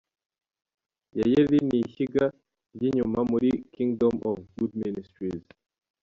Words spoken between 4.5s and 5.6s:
God Ministries.